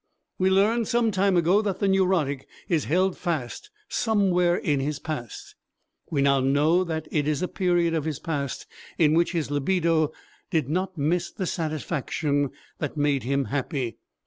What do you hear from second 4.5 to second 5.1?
in his